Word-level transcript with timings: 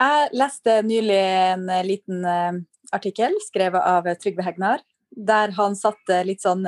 Jeg 0.00 0.30
leste 0.32 0.78
nylig 0.88 1.18
en 1.20 1.66
eh, 1.68 1.84
liten 1.84 2.24
uh, 2.24 2.56
artikkel 2.96 3.34
skrevet 3.44 3.84
av 3.84 4.08
Trygve 4.22 4.46
Hegnar, 4.46 4.80
der 5.12 5.52
han 5.58 5.76
satte 5.76 6.22
litt 6.24 6.40
sånn 6.40 6.64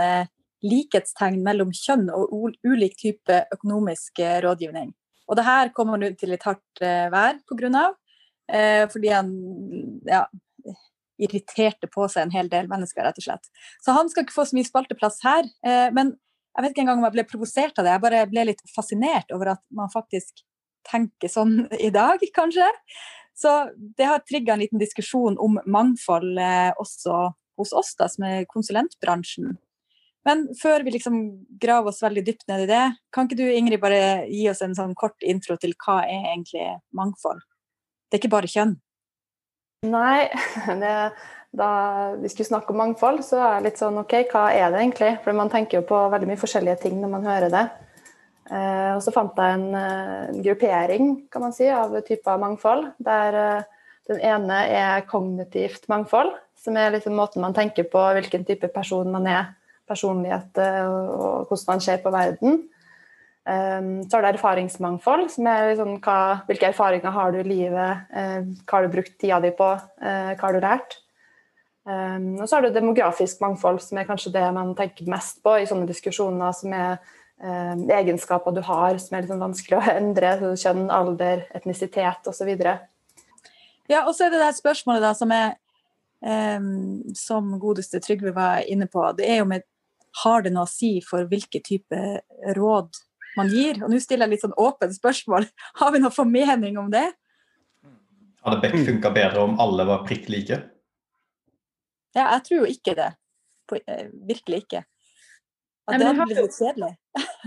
likhetstegn 0.63 1.41
mellom 1.43 1.71
kjønn 1.75 2.09
og 2.15 2.59
ulik 2.67 2.95
type 2.99 3.39
økonomisk 3.55 4.21
rådgivning. 4.45 4.93
Og 5.31 5.39
det 5.39 5.47
her 5.47 5.71
kommer 5.75 5.97
han 5.97 6.13
ut 6.13 6.19
til 6.21 6.31
litt 6.35 6.45
hardt 6.47 6.83
vær 6.83 7.39
pga. 7.51 7.71
av, 7.81 7.97
fordi 8.93 9.11
han 9.11 9.31
ja, 10.07 10.25
irriterte 11.23 11.91
på 11.91 12.07
seg 12.11 12.27
en 12.27 12.35
hel 12.35 12.51
del 12.51 12.71
mennesker, 12.71 13.03
rett 13.07 13.19
og 13.19 13.27
slett. 13.27 13.51
Så 13.83 13.95
han 13.95 14.11
skal 14.11 14.27
ikke 14.27 14.37
få 14.37 14.47
så 14.51 14.59
mye 14.59 14.71
spalteplass 14.71 15.19
her. 15.27 15.51
men 15.95 16.15
jeg 16.53 16.63
vet 16.63 16.75
ikke 16.75 16.85
engang 16.85 17.01
om 17.01 17.09
jeg 17.09 17.17
ble 17.17 17.27
provosert 17.31 17.79
av 17.79 17.87
det, 17.87 17.95
jeg 17.95 18.05
bare 18.07 18.25
ble 18.31 18.49
litt 18.51 18.63
fascinert 18.75 19.35
over 19.35 19.55
at 19.55 19.63
man 19.75 19.91
faktisk 19.91 20.45
tenker 20.89 21.31
sånn 21.31 21.67
i 21.79 21.91
dag, 21.95 22.23
kanskje. 22.35 22.69
Så 23.43 23.53
det 23.99 24.07
har 24.07 24.23
trigga 24.23 24.55
en 24.55 24.63
liten 24.63 24.79
diskusjon 24.79 25.39
om 25.43 25.59
mangfold 25.67 26.39
eh, 26.39 26.71
også 26.79 27.33
hos 27.59 27.73
oss, 27.75 27.95
da, 27.99 28.07
som 28.11 28.27
er 28.29 28.47
konsulentbransjen. 28.51 29.57
Men 30.27 30.45
før 30.55 30.85
vi 30.87 30.95
liksom 30.95 31.19
graver 31.61 31.91
oss 31.91 32.03
veldig 32.05 32.23
dypt 32.27 32.47
ned 32.51 32.65
i 32.65 32.71
det, 32.71 32.83
kan 33.15 33.27
ikke 33.27 33.41
du 33.41 33.49
Ingrid 33.51 33.83
bare 33.83 34.29
gi 34.31 34.47
oss 34.51 34.63
en 34.63 34.77
sånn 34.79 34.95
kort 34.99 35.19
intro 35.27 35.57
til 35.59 35.75
hva 35.83 36.05
er 36.07 36.31
egentlig 36.37 36.69
mangfold? 36.95 37.43
Det 38.07 38.19
er 38.19 38.23
ikke 38.23 38.35
bare 38.37 38.51
kjønn? 38.53 38.77
Nei, 39.91 40.29
det, 40.83 40.97
da 41.59 41.71
vi 42.21 42.31
skulle 42.31 42.53
snakke 42.53 42.71
om 42.71 42.79
mangfold, 42.85 43.25
så 43.27 43.43
er 43.43 43.57
det 43.57 43.73
litt 43.73 43.83
sånn 43.83 43.99
OK, 44.05 44.21
hva 44.31 44.47
er 44.55 44.71
det 44.71 44.85
egentlig? 44.85 45.17
For 45.25 45.35
man 45.35 45.51
tenker 45.51 45.81
jo 45.81 45.89
på 45.89 46.05
veldig 46.15 46.31
mye 46.31 46.43
forskjellige 46.45 46.85
ting 46.85 47.03
når 47.03 47.17
man 47.17 47.27
hører 47.27 47.51
det. 47.51 47.67
Eh, 48.51 48.91
og 48.97 49.03
så 49.05 49.13
fant 49.15 49.39
jeg 49.39 49.55
en, 49.55 49.69
eh, 49.79 50.25
en, 50.33 50.43
gruppering 50.43 51.13
kan 51.31 51.45
man 51.45 51.55
si, 51.55 51.69
av 51.71 51.95
typer 52.07 52.41
mangfold. 52.43 52.89
Der 52.99 53.39
eh, 53.39 53.69
den 54.11 54.19
ene 54.19 54.59
er 54.67 55.07
kognitivt 55.07 55.87
mangfold, 55.93 56.35
som 56.59 56.77
er 56.77 56.91
liksom 56.97 57.15
måten 57.15 57.43
man 57.45 57.55
tenker 57.55 57.87
på 57.91 58.03
hvilken 58.17 58.45
type 58.49 58.69
person 58.75 59.11
man 59.13 59.29
er. 59.31 59.53
Personlighet 59.89 60.59
og 60.59 61.49
hvordan 61.51 61.69
man 61.69 61.81
ser 61.83 61.99
på 62.03 62.11
verden. 62.15 62.61
Så 63.45 64.15
har 64.15 64.23
du 64.23 64.29
erfaringsmangfold, 64.31 65.27
som 65.35 65.49
er 65.51 65.73
liksom 65.73 65.97
hva, 66.01 66.45
hvilke 66.47 66.69
erfaringer 66.71 67.13
har 67.13 67.35
du 67.35 67.41
i 67.41 67.47
livet, 67.47 68.05
hva 68.15 68.77
har 68.79 68.87
du 68.87 68.93
brukt 68.95 69.17
tida 69.19 69.41
di 69.43 69.51
på, 69.59 69.69
hva 69.99 70.39
har 70.39 70.55
du 70.55 70.61
lært. 70.63 70.97
Og 71.91 72.47
så 72.47 72.55
har 72.55 72.65
du 72.65 72.71
demografisk 72.73 73.43
mangfold, 73.43 73.83
som 73.83 73.99
er 73.99 74.07
kanskje 74.09 74.33
det 74.39 74.47
man 74.55 74.73
tenker 74.79 75.11
mest 75.11 75.43
på 75.45 75.59
i 75.59 75.67
sånne 75.69 75.91
diskusjoner, 75.91 76.55
som 76.57 76.79
er 76.79 77.03
egenskaper 77.43 78.55
du 78.55 78.61
har 78.63 78.99
som 79.03 79.17
er 79.19 79.27
sånn 79.27 79.43
vanskelig 79.43 79.79
å 79.79 79.95
endre. 79.97 80.35
Kjønn, 80.59 80.87
alder, 80.95 81.47
etnisitet 81.57 82.29
osv. 82.31 82.51
Ja, 83.91 84.05
og 84.07 84.15
så 84.15 84.27
er 84.27 84.35
det 84.35 84.43
det 84.45 84.53
spørsmålet 84.59 85.03
da 85.05 85.13
som 85.19 85.33
er 85.35 85.57
um, 86.23 87.03
Som 87.19 87.57
godeste 87.63 88.01
Trygve 88.03 88.35
var 88.37 88.63
inne 88.71 88.87
på. 88.91 89.05
Det 89.19 89.27
er 89.29 89.43
jo 89.43 89.49
med 89.51 89.67
Har 90.23 90.45
det 90.45 90.53
noe 90.55 90.69
å 90.69 90.71
si 90.71 90.99
for 91.05 91.27
hvilke 91.29 91.63
type 91.65 91.99
råd 92.59 93.01
man 93.39 93.49
gir? 93.49 93.81
Og 93.83 93.91
nå 93.91 93.99
stiller 94.03 94.29
jeg 94.29 94.37
litt 94.37 94.45
sånn 94.45 94.59
åpent 94.61 94.95
spørsmål. 94.95 95.49
Har 95.81 95.95
vi 95.95 96.03
noen 96.03 96.15
formening 96.15 96.79
om 96.81 96.93
det? 96.93 97.09
Hadde 98.43 98.61
Beck 98.63 98.75
funka 98.87 99.11
bedre 99.15 99.43
om 99.47 99.59
alle 99.63 99.87
var 99.89 100.07
prikk 100.07 100.29
like? 100.33 100.59
Ja, 102.13 102.27
jeg 102.35 102.43
tror 102.47 102.59
jo 102.59 102.71
ikke 102.71 102.95
det. 102.99 103.13
Eh, 103.87 104.09
virkelig 104.29 104.65
ikke. 104.67 104.83
At 105.93 106.03
det 106.03 106.27
blir 106.31 106.41
litt 106.45 106.57
kjedelig. 106.57 106.95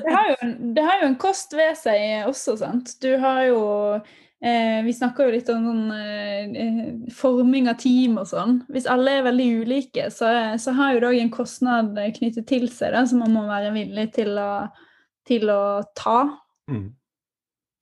det, 0.04 0.12
har 0.12 0.30
jo, 0.30 0.52
det 0.76 0.86
har 0.86 1.02
jo 1.02 1.10
en 1.10 1.18
kost 1.22 1.56
ved 1.58 1.74
seg 1.80 2.30
også, 2.30 2.58
sant. 2.62 2.94
Du 3.04 3.10
har 3.22 3.42
jo 3.48 3.62
eh, 3.96 4.82
Vi 4.86 4.94
snakker 4.96 5.28
jo 5.28 5.36
litt 5.36 5.50
om 5.54 5.70
sånn 5.70 5.86
eh, 5.96 6.90
forming 7.16 7.70
av 7.72 7.80
team 7.82 8.20
og 8.22 8.30
sånn. 8.30 8.60
Hvis 8.72 8.90
alle 8.92 9.20
er 9.20 9.28
veldig 9.30 9.48
ulike, 9.64 10.10
så, 10.14 10.32
så 10.62 10.76
har 10.78 10.96
jo 10.96 11.04
det 11.04 11.12
òg 11.14 11.22
en 11.24 11.34
kostnad 11.34 11.98
knyttet 12.20 12.50
til 12.52 12.70
seg 12.74 12.94
da, 12.96 13.06
som 13.10 13.24
man 13.26 13.34
må 13.36 13.48
være 13.50 13.74
villig 13.76 14.12
til 14.20 14.38
å, 14.42 14.52
til 15.28 15.50
å 15.54 15.64
ta. 15.98 16.20
Mm. 16.72 16.94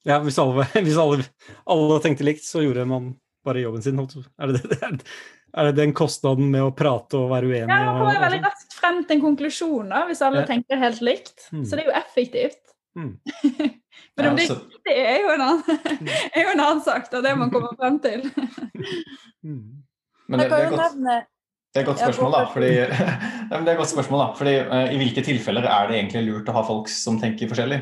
Ja, 0.03 0.19
hvis, 0.23 0.39
alle, 0.39 0.67
hvis 0.85 0.99
alle, 0.99 1.23
alle, 1.69 1.99
tenkte 2.03 2.27
likt, 2.27 2.45
så 2.47 2.63
gjorde 2.63 2.87
man 2.89 3.13
bare 3.43 3.63
jobben 3.63 3.83
sin. 3.83 3.99
Er 3.99 4.51
det 4.51 4.63
det? 4.63 4.79
Er 4.83 4.99
det 5.53 5.75
den 5.77 5.93
kostnaden 5.93 6.49
med 6.49 6.65
å 6.65 6.71
prate 6.73 7.19
og 7.19 7.29
være 7.29 7.51
uenig? 7.51 7.69
Ja, 7.69 7.83
man 7.85 7.99
kommer 8.01 8.23
veldig 8.25 8.41
raskt 8.47 8.73
frem 8.73 9.03
til 9.05 9.19
en 9.19 9.25
konklusjon 9.27 9.91
da, 9.93 10.03
hvis 10.09 10.23
alle 10.25 10.41
ja. 10.41 10.49
tenker 10.49 10.81
helt 10.81 11.03
likt. 11.05 11.49
Mm. 11.53 11.65
Så 11.65 11.77
det 11.77 11.83
er 11.83 11.91
jo 11.91 11.97
effektivt. 11.99 12.63
Mm. 12.97 13.13
Men 14.17 14.29
om 14.29 14.37
det 14.37 14.47
ikke 14.49 14.93
er 14.93 15.19
jo 15.23 15.29
en 15.33 15.43
annen, 15.45 15.77
er 16.35 16.41
jo 16.41 16.55
en 16.55 16.63
annen 16.63 16.81
sak, 16.85 17.07
da, 17.11 17.21
det 17.25 17.35
man 17.37 17.53
kommer 17.53 17.77
frem 17.77 17.99
til. 18.03 18.25
mm. 19.45 19.61
Men 20.29 20.39
det, 20.39 20.49
det, 20.49 20.57
er 20.57 20.73
godt, 20.73 20.99
det 21.03 21.79
er 21.81 21.83
et 21.83 21.89
godt 21.89 22.01
spørsmål, 22.01 22.35
da. 22.35 22.43
Fordi, 22.53 22.73
det 22.73 23.57
er 23.59 23.71
et 23.73 23.79
godt 23.79 23.93
spørsmål, 23.93 24.21
da. 24.23 24.27
Fordi 24.39 24.57
uh, 24.69 24.83
I 24.93 24.99
hvilke 25.01 25.25
tilfeller 25.25 25.69
er 25.69 25.89
det 25.89 25.97
egentlig 25.99 26.27
lurt 26.29 26.49
å 26.49 26.57
ha 26.57 26.65
folk 26.65 26.89
som 26.89 27.17
tenker 27.21 27.49
forskjellig? 27.51 27.81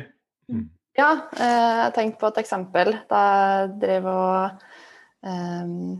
Mm. 0.51 0.69
Ja, 0.99 1.11
uh, 1.39 1.75
jeg 1.85 1.93
tenkte 1.95 2.23
på 2.23 2.31
et 2.31 2.41
eksempel 2.43 2.95
da 3.11 3.25
jeg 3.27 3.75
drev 3.83 4.07
og 4.11 4.63
um, 5.23 5.99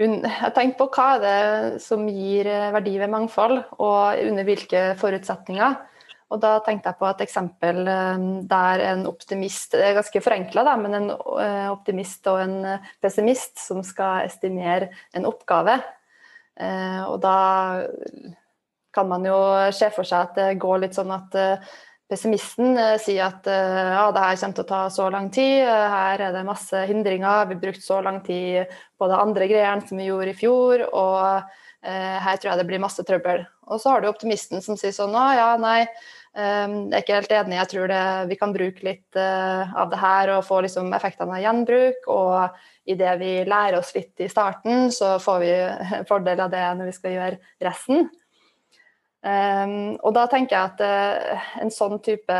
jeg 0.00 0.52
tenker 0.56 0.78
på 0.78 0.88
hva 0.94 1.06
er 1.16 1.22
det 1.24 1.80
som 1.84 2.06
gir 2.08 2.48
eh, 2.48 2.70
verdi 2.72 2.96
ved 3.00 3.12
mangfold, 3.12 3.58
og 3.76 4.20
under 4.24 4.46
hvilke 4.48 4.84
forutsetninger. 5.00 5.76
Og 6.30 6.38
da 6.40 6.54
tenkte 6.64 6.92
jeg 6.92 7.00
på 7.00 7.08
et 7.10 7.22
eksempel 7.26 7.90
eh, 7.90 8.24
der 8.48 8.84
en 8.86 9.04
optimist 9.10 9.74
Det 9.74 9.84
er 9.84 9.98
ganske 9.98 10.22
forenkla, 10.24 10.76
men 10.80 10.96
en 10.96 11.10
eh, 11.12 11.68
optimist 11.68 12.30
og 12.32 12.40
en 12.46 12.56
pessimist 13.02 13.60
som 13.60 13.82
skal 13.84 14.24
estimere 14.30 14.88
en 15.16 15.28
oppgave. 15.28 15.80
Og 16.60 17.14
da 17.22 17.36
kan 18.92 19.06
man 19.08 19.22
jo 19.24 19.36
se 19.72 19.86
for 19.94 20.04
seg 20.04 20.26
at 20.26 20.34
det 20.36 20.58
går 20.60 20.82
litt 20.82 20.98
sånn 20.98 21.12
at 21.14 21.36
pessimisten 22.10 22.74
eh, 22.78 22.96
sier 23.02 23.28
at 23.28 23.46
eh, 23.50 23.94
ja, 23.94 24.04
det 24.14 24.24
her 24.24 24.38
kommer 24.40 24.58
til 24.58 24.66
å 24.66 24.70
ta 24.70 24.82
så 24.92 25.08
lang 25.14 25.30
tid, 25.34 25.62
eh, 25.62 25.88
her 25.94 26.26
er 26.26 26.34
det 26.34 26.46
masse 26.48 26.84
hindringer, 26.90 27.46
vi 27.48 27.56
har 27.56 27.64
brukt 27.64 27.84
så 27.84 28.00
lang 28.04 28.20
tid 28.26 28.70
på 28.98 29.08
det 29.10 29.18
andre 29.18 29.50
greiene 29.50 29.86
som 29.86 30.00
vi 30.00 30.08
gjorde 30.10 30.34
i 30.34 30.38
fjor, 30.38 30.86
og 30.90 31.52
eh, 31.86 32.16
her 32.24 32.40
tror 32.40 32.52
jeg 32.52 32.62
det 32.62 32.68
blir 32.70 32.82
masse 32.82 33.04
trøbbel. 33.06 33.44
Og 33.70 33.82
så 33.82 33.94
har 33.94 34.02
du 34.02 34.10
optimisten 34.10 34.64
som 34.64 34.78
sier 34.78 34.94
sånn 34.94 35.14
å 35.14 35.26
ja, 35.36 35.52
nei, 35.60 35.84
jeg 36.30 36.90
er 36.94 37.02
ikke 37.02 37.16
helt 37.16 37.32
enig, 37.34 37.56
jeg 37.58 37.70
tror 37.72 37.88
det, 37.90 38.02
vi 38.30 38.36
kan 38.38 38.52
bruke 38.54 38.84
litt 38.86 39.18
av 39.18 39.88
det 39.90 39.98
her 39.98 40.30
og 40.36 40.44
få 40.46 40.60
liksom, 40.62 40.92
effektene 40.94 41.34
av 41.34 41.42
gjenbruk. 41.42 42.06
Og 42.06 42.92
idet 42.94 43.16
vi 43.18 43.32
lærer 43.50 43.80
oss 43.80 43.90
litt 43.96 44.22
i 44.22 44.28
starten, 44.30 44.92
så 44.94 45.16
får 45.22 45.42
vi 45.42 45.50
fordel 46.10 46.44
av 46.46 46.52
det 46.54 46.62
når 46.78 46.92
vi 46.92 46.94
skal 46.94 47.16
gjøre 47.16 47.40
resten. 47.66 48.06
Um, 49.20 49.98
og 50.00 50.14
da 50.16 50.24
tenker 50.32 50.56
jeg 50.56 50.70
at 50.70 50.78
uh, 50.80 51.48
en 51.60 51.72
sånn 51.72 51.98
type 52.00 52.36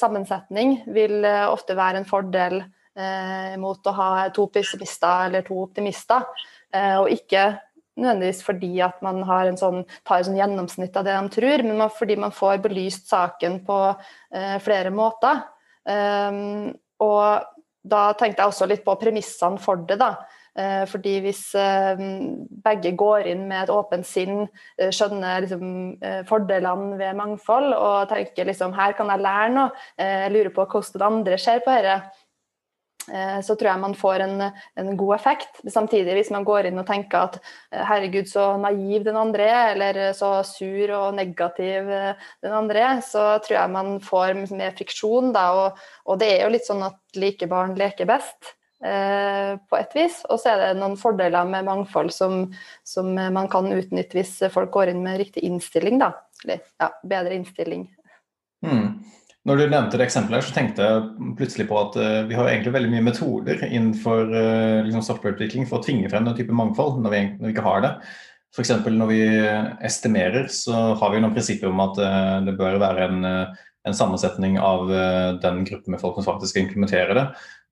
sammensetning 0.00 0.78
vil 0.94 1.20
uh, 1.20 1.50
ofte 1.52 1.76
være 1.76 2.00
en 2.00 2.08
fordel 2.08 2.62
uh, 2.62 3.52
mot 3.60 3.84
å 3.84 3.94
ha 3.98 4.08
to 4.32 4.46
pessimister 4.52 5.26
eller 5.26 5.44
to 5.44 5.58
optimister, 5.66 6.24
og 6.68 7.06
ikke 7.08 7.42
nødvendigvis 7.96 8.42
fordi 8.44 8.74
at 8.84 8.98
man 9.00 9.22
en 9.24 9.56
sånn, 9.56 9.78
tar 10.04 10.18
en 10.18 10.26
sånn 10.26 10.36
gjennomsnitt 10.36 10.96
av 11.00 11.06
det 11.06 11.14
de 11.16 11.30
tror, 11.32 11.62
men 11.64 11.78
man, 11.80 11.92
fordi 11.92 12.18
man 12.20 12.34
får 12.36 12.58
belyst 12.66 13.08
saken 13.08 13.62
på 13.64 13.78
flere 14.60 14.92
måter. 14.92 15.40
Um, 15.88 16.74
og 17.00 17.48
da 17.88 18.02
tenkte 18.20 18.44
jeg 18.44 18.52
også 18.52 18.68
litt 18.68 18.84
på 18.84 18.98
premissene 19.00 19.56
for 19.64 19.80
det. 19.88 19.96
da 19.96 20.12
fordi 20.90 21.18
hvis 21.22 21.42
eh, 21.58 22.00
begge 22.64 22.94
går 22.98 23.28
inn 23.30 23.44
med 23.50 23.64
et 23.64 23.72
åpent 23.72 24.06
sinn, 24.06 24.46
eh, 24.78 24.90
skjønner 24.94 25.44
liksom, 25.44 25.66
fordelene 26.26 26.98
ved 26.98 27.18
mangfold 27.18 27.74
og 27.76 28.08
tenker 28.10 28.48
liksom 28.48 28.74
her 28.74 28.96
kan 28.98 29.12
jeg 29.12 29.22
lære 29.22 29.52
noe, 29.54 29.84
jeg 30.00 30.32
lurer 30.34 30.54
på 30.54 30.66
hvordan 30.72 31.20
andre 31.20 31.38
ser 31.38 31.62
på 31.64 31.74
dette, 31.74 32.00
så 33.08 33.54
tror 33.56 33.70
jeg 33.70 33.80
man 33.80 33.94
får 33.96 34.20
en, 34.20 34.42
en, 34.76 34.88
god 35.00 35.14
effekt. 35.14 35.62
Samtidig, 35.72 36.12
hvis 36.12 36.32
man 36.34 36.44
går 36.44 36.66
inn 36.68 36.76
og 36.76 36.84
tenker 36.90 37.22
at 37.22 37.38
herregud, 37.72 38.28
så 38.28 38.50
naiv 38.60 39.06
den 39.06 39.16
andre 39.16 39.46
er, 39.48 39.70
eller 39.72 40.00
så 40.18 40.34
sur 40.44 40.92
og 40.92 41.16
negativ 41.16 41.88
den 41.88 42.52
andre 42.52 42.82
er, 42.90 43.00
så 43.00 43.38
tror 43.40 43.56
jeg 43.62 43.72
man 43.78 43.94
får 44.04 44.42
mer 44.52 44.76
friksjon. 44.76 45.32
Da, 45.32 45.46
og, 45.56 45.80
og 46.04 46.20
det 46.20 46.34
er 46.34 46.44
jo 46.44 46.52
litt 46.52 46.68
sånn 46.68 46.84
at 46.84 47.00
like 47.16 47.48
barn 47.48 47.78
leker 47.80 48.10
best. 48.12 48.58
Eh, 48.78 49.56
på 49.58 49.74
et 49.74 49.94
vis. 49.96 50.20
Og 50.30 50.38
så 50.38 50.52
er 50.52 50.60
det 50.62 50.78
noen 50.78 50.94
fordeler 51.00 51.48
med 51.50 51.66
mangfold 51.66 52.12
som, 52.14 52.44
som, 52.86 53.10
man 53.10 53.50
kan 53.50 53.66
utnytte 53.74 54.20
hvis 54.20 54.36
folk 54.54 54.70
går 54.74 54.92
inn 54.92 55.02
med 55.02 55.18
riktig 55.18 55.42
innstilling. 55.48 55.98
Da. 56.02 56.12
Eller 56.44 56.62
ja, 56.78 56.92
bedre 57.02 57.38
innstilling. 57.40 57.88
Mm. 58.66 59.00
Når 59.48 59.58
du 59.58 59.64
nevnte 59.70 59.98
det 59.98 60.06
eksempelet, 60.06 60.44
så 60.44 60.54
tenkte 60.54 60.86
jeg 60.86 61.34
plutselig 61.38 61.68
på 61.70 61.76
at 61.80 61.94
uh, 61.96 62.24
vi 62.28 62.36
har 62.36 62.50
egentlig 62.50 62.74
veldig 62.74 62.90
mye 62.92 63.04
metoder 63.06 63.62
innenfor 63.64 64.26
uh, 64.34 64.80
liksom 64.84 65.04
softwareutvikling 65.06 65.64
for 65.70 65.78
å 65.78 65.86
tvinge 65.86 66.10
frem 66.12 66.26
den 66.26 66.36
type 66.36 66.54
mangfold 66.54 66.98
når 67.00 67.14
vi, 67.14 67.22
når 67.38 67.46
vi 67.46 67.54
ikke 67.54 67.64
har 67.64 67.84
det. 67.86 67.92
F.eks. 68.52 68.74
når 68.92 69.10
vi 69.10 69.22
estimerer, 69.86 70.50
så 70.52 70.92
har 71.00 71.14
vi 71.14 71.22
noen 71.22 71.32
prinsipper 71.36 71.70
om 71.70 71.80
at 71.86 72.02
uh, 72.02 72.36
det 72.44 72.58
bør 72.60 72.76
være 72.82 73.08
en, 73.08 73.30
en 73.88 73.96
sammensetning 73.96 74.58
av 74.60 74.90
den 75.40 75.62
gruppen 75.64 75.94
med 75.94 76.02
folk 76.02 76.18
som 76.18 76.28
faktisk 76.28 76.52
skal 76.52 76.66
implementere 76.66 77.16
det. 77.16 77.26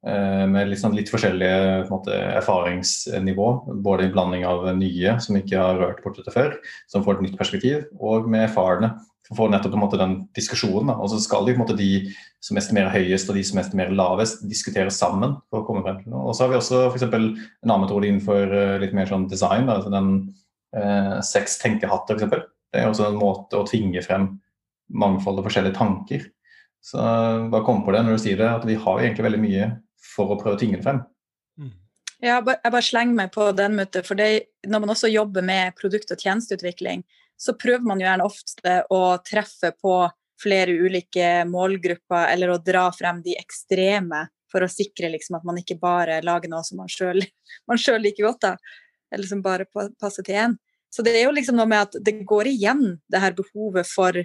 Med 0.05 0.69
litt, 0.71 0.79
sånn, 0.79 0.95
litt 0.95 1.09
forskjellige 1.11 1.87
måte, 1.89 2.15
erfaringsnivå. 2.37 3.47
Både 3.83 4.07
i 4.07 4.11
blanding 4.15 4.45
av 4.47 4.69
nye 4.79 5.17
som 5.25 5.39
ikke 5.39 5.59
har 5.59 5.81
rørt 5.81 6.03
bortsett 6.05 6.29
før, 6.31 6.53
som 6.93 7.03
får 7.03 7.17
et 7.17 7.25
nytt 7.27 7.39
perspektiv, 7.41 7.89
og 7.99 8.29
med 8.31 8.45
erfarne 8.45 8.93
for 9.27 9.35
å 9.35 9.39
få 9.41 9.47
nettopp 9.51 9.75
måte, 9.81 9.99
den 9.99 10.17
diskusjonen. 10.37 10.93
Og 10.95 11.11
så 11.11 11.19
skal 11.23 11.47
de, 11.49 11.57
måte, 11.59 11.77
de 11.79 12.13
som 12.45 12.59
estimerer 12.59 12.95
høyest 12.95 13.31
og 13.31 13.39
de 13.39 13.43
som 13.47 13.59
estimerer 13.61 13.97
lavest, 13.97 14.45
diskutere 14.47 14.93
sammen. 14.95 15.37
for 15.51 15.63
å 15.63 15.67
komme 15.67 15.83
frem 15.83 15.99
til 16.03 16.15
noe. 16.15 16.29
Og 16.29 16.37
så 16.37 16.45
har 16.45 16.53
vi 16.53 16.61
også 16.61 16.83
for 16.95 17.17
en 17.19 17.33
annen 17.67 17.85
metode 17.85 18.07
innenfor 18.09 18.55
uh, 18.55 18.77
litt 18.83 18.95
mer 18.95 19.11
sånn 19.11 19.27
design. 19.31 19.69
altså 19.73 19.91
den 19.91 20.13
eh, 20.77 21.19
Seks 21.27 21.59
tenkehatter, 21.63 22.21
f.eks. 22.21 22.47
Det 22.73 22.83
er 22.83 22.91
også 22.91 23.09
en 23.09 23.19
måte 23.19 23.59
å 23.59 23.67
tvinge 23.67 24.03
frem 24.05 24.37
mangfold 24.87 25.41
og 25.41 25.49
forskjellige 25.49 25.79
tanker. 25.79 26.29
Så 26.85 27.03
uh, 27.03 27.49
bare 27.51 27.67
kom 27.67 27.83
på 27.83 27.95
det 27.95 28.05
når 28.07 28.19
du 28.19 28.25
sier 28.29 28.39
det, 28.39 28.53
at 28.53 28.69
vi 28.69 28.79
har 28.79 29.03
egentlig 29.03 29.27
veldig 29.27 29.43
mye 29.43 29.73
for 30.15 30.33
å 30.33 30.39
prøve 30.41 30.61
tingene 30.61 30.85
frem. 30.85 31.03
Mm. 31.59 31.73
Ja, 32.25 32.39
jeg 32.41 32.73
bare 32.73 32.85
slenger 32.85 33.19
meg 33.19 33.33
på 33.35 33.51
den, 33.57 33.77
måten, 33.77 34.05
for 34.07 34.19
det, 34.19 34.49
når 34.67 34.85
man 34.85 34.95
også 34.95 35.11
jobber 35.13 35.45
med 35.45 35.77
produkt- 35.77 36.13
og 36.15 36.23
tjenesteutvikling, 36.23 37.05
så 37.37 37.53
prøver 37.59 37.85
man 37.85 38.01
jo 38.01 38.07
gjerne 38.07 38.27
ofte 38.27 38.79
å 38.93 39.03
treffe 39.25 39.75
på 39.77 39.99
flere 40.41 40.73
ulike 40.73 41.45
målgrupper, 41.49 42.31
eller 42.33 42.53
å 42.53 42.63
dra 42.63 42.87
frem 42.93 43.21
de 43.25 43.37
ekstreme 43.41 44.27
for 44.53 44.65
å 44.65 44.71
sikre 44.71 45.11
liksom, 45.13 45.39
at 45.39 45.47
man 45.49 45.59
ikke 45.61 45.79
bare 45.81 46.21
lager 46.25 46.53
noe 46.53 46.65
som 46.65 46.81
man 46.81 46.91
sjøl 46.93 47.21
liker 48.05 48.29
godt, 48.29 48.47
da, 48.47 48.55
eller 49.13 49.29
som 49.29 49.43
bare 49.45 49.69
passer 50.01 50.25
til 50.25 50.41
én. 50.45 50.57
Så 50.93 51.05
det 51.05 51.17
er 51.19 51.27
jo 51.27 51.35
liksom 51.37 51.59
noe 51.59 51.69
med 51.69 51.89
at 51.89 51.99
det 52.05 52.23
går 52.29 52.49
igjen, 52.49 52.97
det 53.13 53.21
her 53.21 53.37
behovet 53.37 53.89
for, 53.89 54.17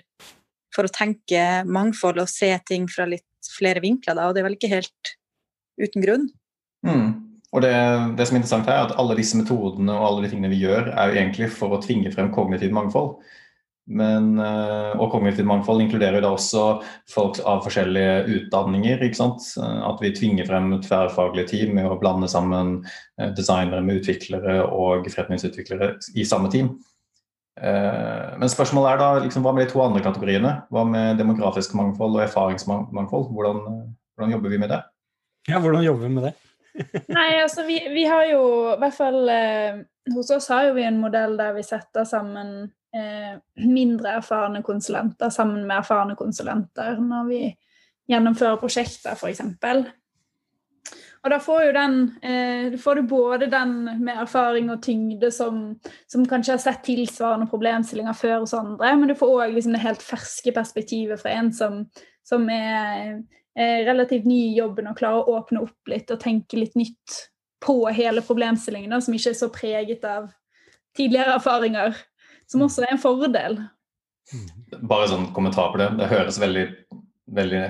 for 0.72 0.88
å 0.88 0.94
tenke 0.94 1.66
mangfold 1.68 2.22
og 2.24 2.32
se 2.32 2.54
ting 2.68 2.88
fra 2.92 3.08
litt 3.10 3.28
flere 3.58 3.84
vinkler, 3.84 4.16
da, 4.16 4.30
og 4.30 4.36
det 4.36 4.44
er 4.44 4.48
vel 4.48 4.60
ikke 4.60 4.72
helt 4.72 5.16
uten 5.80 6.04
grunn. 6.04 6.30
Mm. 6.88 7.10
Og 7.52 7.64
det, 7.66 7.74
det, 8.18 8.28
som 8.28 8.38
er 8.38 8.42
interessant 8.42 8.70
her, 8.70 8.80
er 8.80 8.90
at 8.90 8.98
alle 9.00 9.18
disse 9.20 9.38
metodene 9.40 9.94
og 9.98 10.08
alle 10.08 10.26
de 10.26 10.32
tingene 10.32 10.52
vi 10.54 10.64
gjør, 10.64 10.94
er 10.94 11.12
jo 11.12 11.20
egentlig 11.20 11.52
for 11.54 11.76
å 11.76 11.82
tvinge 11.84 12.12
frem 12.14 12.32
kognitivt 12.34 12.76
mangfold. 12.76 13.18
Men, 13.92 14.38
eh, 14.40 14.92
og 15.02 15.10
kognitivt 15.12 15.48
mangfold 15.50 15.82
inkluderer 15.84 16.20
jo 16.20 16.24
da 16.24 16.30
også 16.36 16.66
folk 17.12 17.42
av 17.50 17.64
forskjellige 17.66 18.38
utdanninger. 18.38 19.04
ikke 19.04 19.20
sant? 19.20 19.48
At 19.60 20.00
vi 20.04 20.14
tvinger 20.16 20.48
frem 20.48 20.72
tverrfaglige 20.86 21.50
team 21.50 21.76
med 21.76 21.90
å 21.90 21.98
blande 22.00 22.30
sammen 22.32 22.78
eh, 23.20 23.34
designere 23.36 23.84
med 23.84 24.00
utviklere 24.00 24.62
og 24.64 25.10
forretningsutviklere 25.12 25.96
i 26.16 26.28
samme 26.28 26.52
team. 26.54 26.78
Eh, 27.60 28.38
men 28.40 28.54
spørsmålet 28.54 28.94
er 28.94 29.02
da 29.02 29.10
liksom, 29.26 29.44
hva 29.44 29.52
med 29.58 29.66
de 29.66 29.74
to 29.74 29.84
andre 29.84 30.06
kategoriene? 30.06 30.56
Hva 30.72 30.86
med 30.88 31.20
demografisk 31.20 31.76
mangfold 31.76 32.16
og 32.16 32.26
erfaringsmangfold? 32.30 33.28
Hvordan, 33.34 33.66
hvordan 34.16 34.38
jobber 34.38 34.56
vi 34.56 34.62
med 34.62 34.72
det? 34.72 34.82
Ja, 35.50 35.60
hvordan 35.60 35.84
jobber 35.84 36.06
vi 36.08 36.14
med 36.14 36.28
det? 36.30 36.34
Nei, 37.12 37.30
altså 37.42 37.66
vi, 37.68 37.80
vi, 37.92 38.06
har 38.08 38.26
jo 38.30 38.44
i 38.72 38.78
hvert 38.80 38.96
fall 38.96 39.30
eh, 39.30 39.82
Hos 40.16 40.30
oss 40.32 40.48
har 40.54 40.70
jo 40.70 40.76
vi 40.78 40.86
en 40.88 41.02
modell 41.02 41.34
der 41.40 41.52
vi 41.58 41.66
setter 41.68 42.06
sammen 42.08 42.54
eh, 42.96 43.34
mindre 43.60 44.16
erfarne 44.22 44.62
konsulenter 44.64 45.34
sammen 45.34 45.66
med 45.66 45.82
erfarne 45.82 46.16
konsulenter 46.16 47.02
når 47.02 47.28
vi 47.28 47.42
gjennomfører 48.12 48.60
prosjekter, 48.60 49.16
f.eks. 49.16 49.44
Og 51.22 51.30
da 51.30 51.38
får, 51.38 51.60
jo 51.68 51.74
den, 51.76 51.98
eh, 52.26 52.78
får 52.82 52.98
du 52.98 53.02
både 53.08 53.48
den 53.52 53.76
med 54.02 54.24
erfaring 54.24 54.72
og 54.74 54.82
tyngde 54.84 55.30
som, 55.32 55.76
som 56.10 56.26
kanskje 56.28 56.56
har 56.56 56.64
sett 56.64 56.82
tilsvarende 56.88 57.48
problemstillinger 57.52 58.18
før 58.18 58.40
hos 58.42 58.56
andre, 58.58 58.96
men 58.98 59.12
du 59.12 59.16
får 59.20 59.36
òg 59.36 59.54
liksom 59.54 59.78
det 59.78 59.84
helt 59.84 60.02
ferske 60.02 60.56
perspektivet 60.56 61.22
fra 61.22 61.36
en 61.38 61.52
som, 61.54 61.84
som 62.26 62.50
er 62.50 63.22
relativt 63.60 64.26
ny 64.26 64.40
i 64.52 64.58
jobben 64.58 64.88
og 64.88 64.98
klarer 65.00 65.28
å 65.28 65.40
åpne 65.42 65.66
opp 65.66 65.92
litt 65.92 66.12
og 66.14 66.22
tenke 66.22 66.60
litt 66.60 66.78
nytt 66.80 67.18
på 67.62 67.84
hele 67.94 68.24
problemstillingen, 68.26 69.02
som 69.02 69.14
ikke 69.14 69.34
er 69.34 69.38
så 69.38 69.52
preget 69.54 70.06
av 70.08 70.32
tidligere 70.98 71.38
erfaringer, 71.38 71.96
som 72.50 72.64
også 72.66 72.86
er 72.86 72.96
en 72.96 73.02
fordel. 73.02 73.58
Bare 74.82 75.10
sånn 75.12 75.32
kommentar 75.36 75.74
på 75.74 75.82
det. 75.82 75.92
Det 76.00 76.10
høres 76.12 76.40
veldig, 76.42 76.68
veldig 77.36 77.66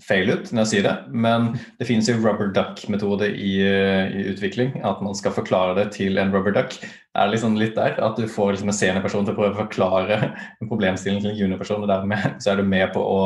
feil 0.00 0.30
ut 0.32 0.50
når 0.52 0.62
jeg 0.62 0.70
sier 0.70 0.86
det, 0.86 0.92
men 1.12 1.50
det 1.78 1.86
finnes 1.88 2.08
jo 2.08 2.16
rubber 2.22 2.52
duck-metode 2.56 3.28
i, 3.28 3.54
i, 3.62 4.24
utvikling. 4.32 4.74
At 4.88 5.02
man 5.04 5.16
skal 5.18 5.34
forklare 5.36 5.76
det 5.78 5.90
til 5.96 6.20
en 6.20 6.32
rubber 6.34 6.54
duck. 6.56 6.76
er 7.14 7.32
liksom 7.32 7.58
litt 7.60 7.76
der, 7.76 7.98
At 8.00 8.16
du 8.16 8.26
får 8.28 8.54
liksom 8.54 8.72
en 8.72 8.78
seniorperson 8.78 9.26
til 9.26 9.36
å 9.36 9.40
prøve 9.40 9.54
å 9.56 9.62
forklare 9.64 10.20
en 10.60 10.70
problemstilling 10.70 11.20
til 11.22 11.32
en 11.32 11.40
juniorperson, 11.40 11.84
og 11.84 11.92
dermed 11.92 12.40
så 12.42 12.52
er 12.52 12.62
du 12.62 12.68
med 12.68 12.92
på 12.94 13.04
å 13.04 13.22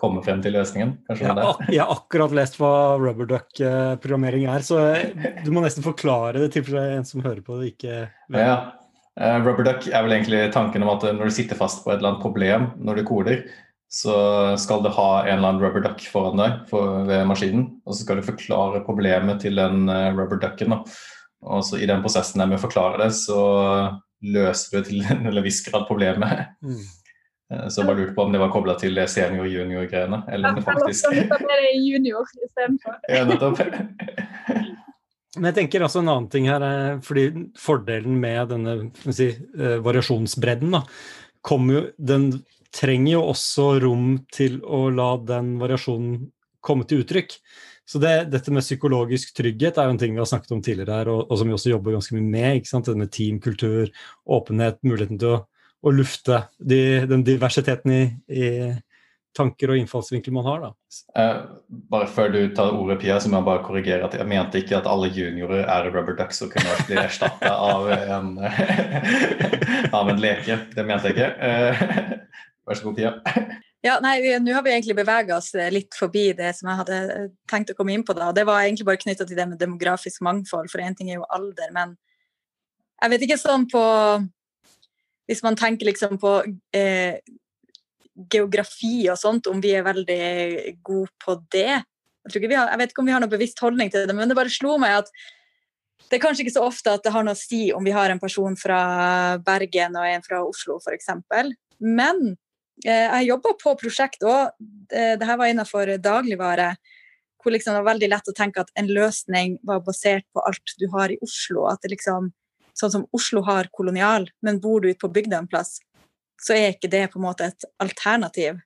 komme 0.00 0.22
frem 0.24 0.40
til 0.44 0.54
løsningen. 0.56 0.96
Kanskje 1.08 1.28
jeg, 1.28 1.36
ak 1.44 1.62
jeg 1.68 1.82
har 1.84 1.94
akkurat 1.94 2.34
lest 2.36 2.58
hva 2.60 2.72
rubberduck-programmering 3.00 4.46
er, 4.50 4.64
så 4.66 4.82
du 5.44 5.50
må 5.54 5.64
nesten 5.64 5.84
forklare 5.86 6.44
det 6.44 6.52
til 6.56 6.76
en 6.80 7.06
som 7.08 7.24
hører 7.24 7.42
på 7.44 7.60
det, 7.60 7.74
ikke 7.74 7.96
vet. 8.32 8.40
Ja. 8.40 8.60
Uh, 9.20 9.36
rubberduck 9.44 9.88
er 9.90 10.04
vel 10.06 10.14
egentlig 10.16 10.44
tanken 10.54 10.84
om 10.86 10.94
at 10.94 11.04
når 11.12 11.28
du 11.28 11.34
sitter 11.34 11.58
fast 11.58 11.82
på 11.84 11.92
et 11.92 11.98
eller 11.98 12.14
annet 12.14 12.24
problem 12.24 12.70
når 12.80 13.00
du 13.00 13.08
koder, 13.08 13.42
så 13.90 14.14
skal 14.62 14.84
du 14.84 14.92
ha 14.94 15.08
en 15.24 15.34
eller 15.34 15.48
annen 15.48 15.64
rubberduck 15.64 16.04
foran 16.12 16.38
deg 16.38 16.60
for, 16.70 17.02
ved 17.08 17.26
maskinen, 17.28 17.66
og 17.82 17.96
så 17.96 18.04
skal 18.04 18.20
du 18.20 18.28
forklare 18.28 18.84
problemet 18.86 19.42
til 19.42 19.58
den 19.58 19.90
uh, 19.90 20.12
rubberducken. 20.14 20.78
Og 21.40 21.64
så 21.66 21.80
i 21.80 21.88
den 21.88 22.04
prosessen 22.04 22.40
der 22.40 22.48
med 22.48 22.60
å 22.60 22.62
forklare 22.62 23.00
det, 23.02 23.10
så 23.16 23.40
løser 24.20 24.76
du 24.76 24.88
til 24.90 25.04
en 25.10 25.42
viss 25.44 25.62
grad 25.66 25.86
problemet. 25.88 26.52
Mm. 26.62 26.80
Eh, 27.50 27.66
jeg 27.66 27.86
bare 27.86 27.98
lurte 27.98 28.14
på 28.16 28.26
om 28.26 28.34
det 28.34 28.40
var 28.42 28.52
kobla 28.54 28.76
til 28.80 29.00
senior-junior-greiene. 29.14 30.22
Eller 30.30 30.52
om 30.52 30.60
det 30.60 30.66
faktisk 30.66 31.10
junior 31.74 32.28
ja, 33.10 33.24
nettopp. 33.26 33.62
Men 35.36 35.50
jeg 35.50 35.56
tenker 35.60 35.86
også 35.86 36.02
en 36.02 36.10
annen 36.10 36.30
ting 36.30 36.48
her, 36.50 36.62
fordi 37.06 37.28
fordelen 37.58 38.18
med 38.22 38.50
denne 38.50 38.76
si, 39.14 39.30
eh, 39.30 39.78
variasjonsbredden 39.82 40.74
da, 40.74 40.84
jo, 41.46 41.84
den 41.96 42.30
trenger 42.74 43.12
jo 43.12 43.24
også 43.32 43.66
rom 43.82 44.12
til 44.34 44.58
å 44.66 44.88
la 44.94 45.12
den 45.26 45.56
variasjonen 45.62 46.30
komme 46.62 46.86
til 46.86 47.04
uttrykk. 47.04 47.36
Så 47.90 47.98
det, 47.98 48.28
dette 48.30 48.52
med 48.54 48.62
psykologisk 48.62 49.32
trygghet 49.34 49.78
er 49.78 49.88
jo 49.88 49.94
en 49.94 49.98
ting 49.98 50.12
vi 50.14 50.22
har 50.22 50.28
snakket 50.30 50.52
om 50.54 50.60
tidligere 50.62 50.98
her, 51.00 51.08
og, 51.10 51.24
og 51.26 51.40
som 51.40 51.48
vi 51.50 51.54
også 51.56 51.72
jobber 51.72 51.96
ganske 51.96 52.14
mye 52.14 52.26
med. 52.26 52.58
ikke 52.60 52.70
sant? 52.70 52.90
Denne 52.90 53.08
teamkultur, 53.10 53.90
åpenhet, 54.30 54.78
muligheten 54.86 55.18
til 55.18 55.32
å 55.32 55.40
å 55.80 55.92
lufte 55.94 56.44
de, 56.58 56.80
den 57.08 57.24
diversiteten 57.26 57.92
i, 57.94 58.04
i, 58.28 58.46
tanker 59.36 59.70
og 59.70 59.78
innfallsvinkler 59.78 60.34
man 60.34 60.46
har. 60.48 60.64
Da. 60.64 60.70
Uh, 61.14 61.76
bare 61.92 62.08
før 62.10 62.32
du 62.34 62.40
tar 62.56 62.74
ordet, 62.74 62.98
Pia, 63.02 63.20
så 63.22 63.30
må 63.30 63.38
jeg 63.38 63.46
bare 63.46 63.62
korrigere 63.62 64.08
at 64.08 64.16
jeg 64.18 64.26
mente 64.28 64.58
ikke 64.58 64.80
at 64.80 64.88
alle 64.90 65.10
juniorer 65.14 65.62
er 65.62 65.86
rubber 65.94 66.18
ducks 66.18 66.42
og 66.42 66.50
kunne 66.50 66.74
bli 66.88 66.98
erstatta 66.98 67.52
av, 67.54 67.86
en, 67.94 68.32
av 70.00 70.10
en 70.10 70.20
leke. 70.20 70.58
Det 70.74 70.86
mente 70.86 71.12
jeg 71.12 71.16
ikke. 71.16 71.30
Uh, 71.38 72.48
vær 72.66 72.80
så 72.80 72.88
god, 72.88 72.98
Pia. 72.98 73.14
Ja, 73.86 73.94
nei, 74.04 74.18
Nå 74.42 74.52
har 74.52 74.64
vi 74.66 74.74
egentlig 74.74 74.98
bevega 74.98 75.38
oss 75.38 75.54
litt 75.72 75.94
forbi 75.96 76.26
det 76.36 76.50
som 76.58 76.68
jeg 76.68 76.82
hadde 76.82 76.98
tenkt 77.48 77.70
å 77.72 77.78
komme 77.78 77.94
inn 77.94 78.04
på. 78.04 78.12
da. 78.18 78.28
Det 78.36 78.44
var 78.44 78.66
egentlig 78.66 78.84
bare 78.90 79.00
knytta 79.00 79.24
til 79.24 79.38
det 79.38 79.46
med 79.48 79.62
demografisk 79.62 80.20
mangfold, 80.26 80.68
for 80.68 80.84
én 80.84 80.98
ting 80.98 81.08
er 81.08 81.22
jo 81.22 81.30
alder, 81.32 81.70
men 81.72 81.94
jeg 83.00 83.14
vet 83.14 83.24
ikke 83.24 83.40
sånn 83.40 83.64
på 83.70 83.80
hvis 85.30 85.44
man 85.46 85.58
tenker 85.58 85.86
liksom 85.86 86.18
på 86.18 86.40
eh, 86.74 87.20
geografi 88.34 89.06
og 89.12 89.18
sånt, 89.18 89.46
om 89.46 89.60
vi 89.62 89.76
er 89.78 89.86
veldig 89.86 90.22
gode 90.82 91.12
på 91.22 91.36
det. 91.54 91.82
Jeg, 92.26 92.50
har, 92.50 92.72
jeg, 92.72 92.80
vet 92.80 92.90
ikke 92.92 93.04
om 93.04 93.08
vi 93.08 93.14
har 93.14 93.22
noen 93.22 93.32
bevisst 93.32 93.62
holdning 93.62 93.92
til 93.92 94.08
det, 94.08 94.16
men 94.16 94.28
det 94.28 94.36
bare 94.36 94.52
slo 94.52 94.74
meg 94.82 94.98
at 95.04 95.12
det 96.10 96.18
er 96.18 96.22
kanskje 96.24 96.42
ikke 96.42 96.56
så 96.56 96.66
ofte 96.66 96.92
at 96.92 97.04
det 97.06 97.12
har 97.14 97.22
noe 97.22 97.36
å 97.36 97.38
si 97.38 97.68
om 97.76 97.84
vi 97.86 97.94
har 97.94 98.10
en 98.10 98.20
person 98.20 98.56
fra 98.58 98.80
Bergen 99.46 99.94
og 99.96 100.08
en 100.08 100.24
fra 100.26 100.40
Oslo, 100.42 100.80
f.eks. 100.82 101.12
Men 101.78 102.32
eh, 102.82 103.06
jeg 103.06 103.28
jobba 103.30 103.54
på 103.60 103.76
prosjekt 103.78 104.26
òg, 104.26 104.56
det, 104.58 105.20
det 105.22 105.30
var 105.30 105.46
innenfor 105.46 105.94
dagligvare, 106.02 106.72
hvor 107.40 107.54
liksom 107.54 107.76
det 107.76 107.84
var 107.84 107.92
veldig 107.92 108.10
lett 108.10 108.28
å 108.32 108.36
tenke 108.36 108.66
at 108.66 108.74
en 108.80 108.90
løsning 108.90 109.60
var 109.64 109.84
basert 109.86 110.26
på 110.34 110.42
alt 110.50 110.74
du 110.82 110.88
har 110.92 111.14
i 111.14 111.20
Oslo. 111.24 111.68
At 111.70 111.86
det 111.86 111.94
liksom 111.94 112.32
sånn 112.80 112.94
som 112.94 113.06
Oslo 113.16 113.42
har 113.46 113.68
kolonial, 113.76 114.28
men 114.42 114.60
bor 114.62 114.80
du 114.80 114.90
ute 114.90 115.00
på 115.02 115.12
bygda 115.12 115.42
en 115.42 115.50
plass, 115.50 115.78
så 116.40 116.56
er 116.56 116.72
ikke 116.72 116.90
det 116.92 117.06
på 117.12 117.20
en 117.20 117.26
måte 117.26 117.50
et 117.50 117.68
alternativ. 117.82 118.60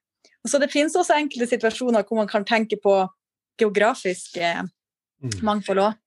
Og 0.44 0.50
så 0.50 0.60
Det 0.60 0.70
finnes 0.70 0.94
også 0.96 1.16
enkelte 1.16 1.48
situasjoner 1.50 2.04
hvor 2.04 2.20
man 2.20 2.30
kan 2.30 2.44
tenke 2.44 2.76
på 2.76 2.94
geografisk 3.58 4.36
eh, 4.36 4.62
mm. 5.22 5.40
mangfold 5.42 5.80
òg. 5.80 6.00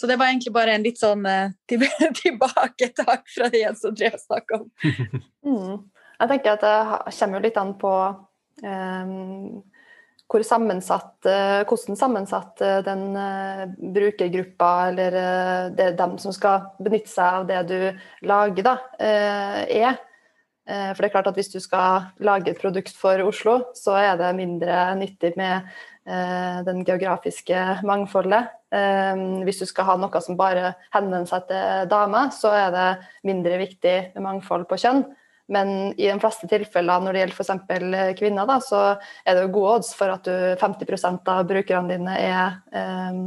Så 0.00 0.08
det 0.08 0.16
var 0.16 0.30
egentlig 0.30 0.52
bare 0.52 0.72
en 0.74 0.84
litt 0.84 0.96
sånn 0.96 1.26
eh, 1.28 1.52
tilbaketak 2.22 3.26
fra 3.28 3.50
det 3.52 3.60
Jens 3.60 3.84
Andreas 3.84 4.26
snakka 4.28 4.62
om. 4.62 4.70
Mm. 5.40 5.78
Jeg 6.20 6.28
tenker 6.28 6.52
at 6.52 6.60
det 6.60 7.12
kommer 7.16 7.38
jo 7.38 7.42
litt 7.46 7.56
an 7.56 7.70
på 7.80 7.90
um, 8.60 9.62
hvor 10.30 10.44
sammensatt, 10.46 11.26
eh, 11.26 11.62
hvordan 11.66 11.98
sammensatt 11.98 12.62
eh, 12.62 12.78
den 12.86 13.16
eh, 13.18 13.64
brukergruppa 13.96 14.70
eller 14.90 15.16
det 15.74 15.88
er 15.88 15.98
dem 15.98 16.16
som 16.22 16.34
skal 16.34 16.70
benytte 16.78 17.10
seg 17.10 17.40
av 17.40 17.48
det 17.48 17.62
du 17.70 18.28
lager, 18.30 18.62
da, 18.66 18.76
er. 19.00 19.98
For 20.70 21.00
det 21.02 21.08
er 21.08 21.10
klart 21.10 21.26
at 21.26 21.34
Hvis 21.34 21.50
du 21.50 21.58
skal 21.58 22.12
lage 22.22 22.52
et 22.52 22.60
produkt 22.60 22.94
for 22.94 23.18
Oslo, 23.26 23.72
så 23.74 23.96
er 23.98 24.18
det 24.20 24.28
mindre 24.36 24.92
nyttig 24.94 25.32
med 25.40 25.66
den 26.66 26.84
geografiske 26.86 27.80
mangfoldet. 27.82 28.52
Hvis 29.48 29.58
du 29.64 29.66
skal 29.66 29.88
ha 29.88 29.96
noe 29.98 30.22
som 30.22 30.38
bare 30.38 30.76
henvender 30.94 31.26
seg 31.26 31.48
til 31.48 31.90
damer, 31.90 32.30
så 32.30 32.52
er 32.54 32.70
det 32.76 32.88
mindre 33.26 33.58
viktig 33.64 33.96
med 34.14 34.26
mangfold 34.28 34.68
på 34.70 34.78
kjønn. 34.78 35.02
Men 35.50 35.70
i 35.98 36.06
de 36.06 36.18
fleste 36.22 36.46
tilfeller 36.50 37.02
når 37.02 37.16
det 37.16 37.22
gjelder 37.24 37.38
f.eks. 37.40 38.18
kvinner, 38.20 38.46
da, 38.46 38.58
så 38.62 38.82
er 39.26 39.34
det 39.34 39.46
jo 39.48 39.54
gode 39.56 39.72
odds 39.80 39.90
for 39.98 40.12
at 40.14 40.28
du, 40.28 40.36
50% 40.60 41.32
av 41.32 41.48
brukerne 41.48 41.90
dine 41.90 42.14
er 42.22 42.60
eh, 42.70 43.18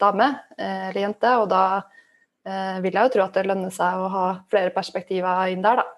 dame 0.00 0.30
eh, 0.56 0.88
eller 0.88 1.02
jente. 1.02 1.34
Og 1.42 1.50
da 1.52 1.64
eh, 2.48 2.80
vil 2.84 2.96
jeg 2.96 3.10
jo 3.10 3.12
tro 3.16 3.26
at 3.26 3.36
det 3.36 3.44
lønner 3.50 3.74
seg 3.74 4.00
å 4.00 4.08
ha 4.14 4.24
flere 4.48 4.72
perspektiver 4.72 5.52
inn 5.52 5.64
der, 5.66 5.82
da. 5.82 5.92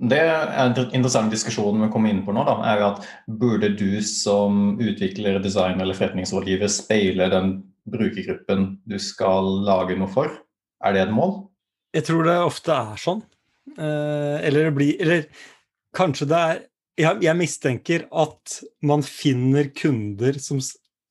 Det 0.00 0.16
er 0.16 0.52
en 0.62 0.78
interessant 0.96 1.32
diskusjon 1.32 1.82
vi 1.82 1.90
kommer 1.92 2.12
inn 2.12 2.22
på 2.24 2.32
nå. 2.32 2.44
Da, 2.48 2.54
er 2.70 2.80
jo 2.80 2.86
at 2.94 3.08
Burde 3.40 3.68
du 3.76 4.00
som 4.04 4.78
utvikler, 4.80 5.40
designer 5.44 5.84
eller 5.84 5.96
forretningsrådgiver 5.96 6.72
speile 6.72 7.28
den 7.32 7.58
brukergruppen 7.90 8.78
du 8.88 8.96
skal 9.00 9.48
lage 9.66 9.96
noe 10.00 10.08
for? 10.12 10.32
Er 10.84 10.96
det 10.96 11.04
et 11.04 11.12
mål? 11.12 11.36
Jeg 11.96 12.06
tror 12.08 12.24
det 12.28 12.38
ofte 12.40 12.72
er 12.72 13.00
sånn. 13.00 13.20
Eh, 13.78 14.36
eller 14.48 14.68
det 14.68 14.74
blir 14.76 15.00
Eller 15.00 15.24
kanskje 15.96 16.28
det 16.30 16.40
er 16.40 16.60
jeg, 17.00 17.22
jeg, 17.24 17.36
mistenker 17.38 18.02
at 18.12 18.56
man 18.84 19.02
finner 19.06 19.70
kunder 19.72 20.36
som 20.42 20.58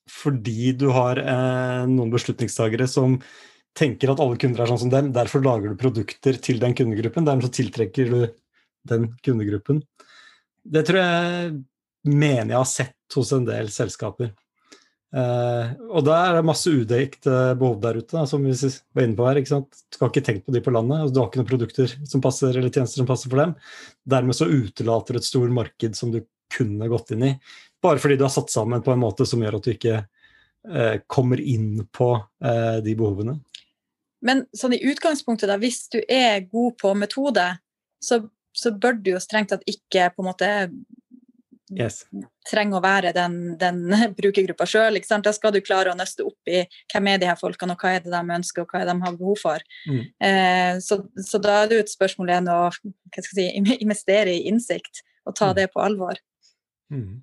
fordi 0.10 0.74
du 0.78 0.90
har 0.94 1.22
eh, 1.22 1.86
noen 1.90 2.12
beslutningstagere 2.14 2.86
som 2.90 3.18
tenker 3.78 4.12
at 4.12 4.22
alle 4.22 4.38
kunder 4.42 4.64
er 4.64 4.72
sånn 4.72 4.82
som 4.84 4.92
dem, 4.92 5.12
derfor 5.16 5.44
lager 5.46 5.72
du 5.72 5.80
produkter 5.80 6.38
til 6.42 6.60
den 6.62 6.76
kundegruppen. 6.78 7.26
Dermed 7.26 7.46
så 7.46 7.52
tiltrekker 7.54 8.12
du 8.12 8.20
den 8.90 9.08
kundegruppen. 9.26 9.84
Det 10.66 10.84
tror 10.88 11.00
jeg 11.00 11.52
mener 12.10 12.56
jeg 12.56 12.60
har 12.60 12.70
sett 12.70 13.18
hos 13.18 13.34
en 13.36 13.46
del 13.48 13.70
selskaper. 13.74 14.34
Uh, 15.10 15.72
og 15.90 16.04
da 16.06 16.20
er 16.22 16.36
det 16.38 16.46
masse 16.46 16.70
udekt 16.70 17.26
uh, 17.26 17.56
behov 17.58 17.80
der 17.82 17.98
ute, 17.98 18.26
som 18.30 18.44
vi 18.46 18.54
var 18.54 19.06
inne 19.06 19.18
på 19.18 19.26
her. 19.26 19.40
ikke 19.42 19.52
sant? 19.56 19.82
Du 19.90 19.98
har 20.04 20.12
ikke 20.12 20.26
tenkt 20.28 20.46
på 20.46 20.54
de 20.54 20.62
på 20.62 20.74
landet, 20.76 21.08
og 21.08 21.14
du 21.14 21.22
har 21.22 21.32
ikke 21.32 21.42
noen 21.42 21.50
produkter 21.50 21.96
som 22.06 22.22
passer, 22.22 22.54
eller 22.54 22.70
tjenester 22.70 23.02
som 23.02 23.10
passer 23.10 23.32
for 23.32 23.42
dem. 23.42 23.56
Dermed 24.10 24.38
så 24.38 24.50
utelater 24.50 25.18
et 25.18 25.26
stort 25.26 25.54
marked 25.56 25.98
som 25.98 26.14
du 26.14 26.22
kunne 26.54 26.90
gått 26.90 27.14
inn 27.16 27.26
i, 27.26 27.34
bare 27.82 28.02
fordi 28.02 28.18
du 28.20 28.26
har 28.26 28.34
satt 28.34 28.54
sammen 28.54 28.86
på 28.86 28.94
en 28.94 29.02
måte 29.02 29.26
som 29.30 29.42
gjør 29.42 29.60
at 29.60 29.66
du 29.66 29.70
ikke 29.76 30.00
eh, 30.00 30.96
kommer 31.06 31.38
inn 31.38 31.84
på 31.94 32.08
de 32.42 32.96
behovene. 32.98 33.36
Men 34.26 34.42
sånn 34.58 34.74
i 34.76 34.82
utgangspunktet, 34.90 35.46
da, 35.52 35.60
hvis 35.62 35.84
du 35.94 36.00
er 36.02 36.42
god 36.50 36.74
på 36.82 36.96
metode, 36.98 37.46
så, 38.02 38.24
så 38.50 38.74
bør 38.74 38.98
du 38.98 39.14
jo 39.14 39.22
strengt 39.22 39.54
tatt 39.54 39.64
ikke 39.70 40.10
på 40.16 40.26
en 40.26 40.30
måte 40.32 40.50
yes. 41.78 42.02
trenger 42.50 42.80
å 42.80 42.84
være 42.84 43.12
den, 43.16 43.36
den 43.60 43.82
brukergruppa 44.20 44.68
sjøl. 44.70 45.00
Da 45.26 45.34
skal 45.36 45.54
du 45.56 45.60
klare 45.66 45.94
å 45.94 45.98
nøste 45.98 46.26
opp 46.28 46.52
i 46.52 46.64
hvem 46.94 47.12
er 47.12 47.22
de 47.22 47.30
her 47.30 47.40
folkene, 47.40 47.76
og 47.76 47.84
hva 47.84 47.96
er 47.96 48.06
det 48.06 48.14
de 48.14 48.38
ønsker, 48.40 48.64
og 48.66 48.72
hva 48.72 48.82
er 48.82 48.90
det 48.90 48.96
de 48.96 49.06
har 49.08 49.20
behov 49.20 49.44
for. 49.44 49.68
Mm. 49.90 50.02
Eh, 50.30 50.74
så, 50.86 51.02
så, 51.18 51.42
da 51.44 51.62
er 51.62 51.70
det 51.70 51.80
jo 51.80 51.86
et 51.86 51.94
spørsmål 51.94 52.34
igjen 52.34 52.50
å 52.54 52.64
si, 53.30 53.48
investere 53.86 54.36
i 54.36 54.48
innsikt 54.52 55.04
og 55.28 55.38
ta 55.38 55.52
mm. 55.52 55.56
det 55.60 55.70
på 55.74 55.84
alvor. 55.84 56.22
Mm. 56.90 57.20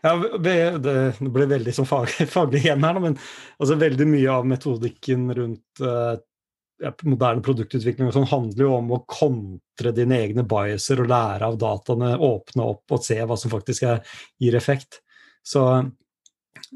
Ja, 0.00 0.14
det, 0.40 0.56
ble 1.20 1.46
veldig 1.50 1.74
som 1.76 1.88
fag, 1.88 2.12
faglig 2.36 2.64
igjen 2.64 2.84
her, 2.86 3.00
men 3.02 3.18
altså, 3.58 3.76
veldig 3.80 4.08
mye 4.08 4.36
av 4.38 4.48
metodikken 4.48 5.28
rundt 5.36 5.84
uh, 5.84 6.16
moderne 7.04 7.42
produktutvikling 7.44 8.08
og 8.08 8.14
sånn 8.16 8.28
handler 8.30 8.64
jo 8.64 8.74
om 8.78 8.92
å 8.94 9.02
kontre 9.08 9.92
dine 9.96 10.16
egne 10.24 10.44
biaser 10.48 11.02
og 11.02 11.10
lære 11.12 11.48
av 11.50 11.58
dataene, 11.60 12.14
åpne 12.16 12.66
opp 12.66 12.94
og 12.96 13.04
se 13.04 13.18
hva 13.20 13.36
som 13.40 13.52
faktisk 13.52 13.86
er, 13.88 14.00
gir 14.40 14.56
effekt. 14.56 15.02
Så 15.46 15.64